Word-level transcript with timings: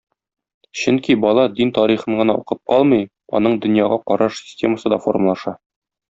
Чөнки 0.83 1.15
бала 1.25 1.41
дин 1.57 1.73
тарихын 1.75 2.15
гына 2.21 2.35
укып 2.41 2.61
калмый, 2.71 3.03
аның 3.39 3.59
дөньяга 3.65 3.99
караш 4.13 4.39
системасы 4.47 4.93
да 4.95 4.99
формалаша. 5.05 5.55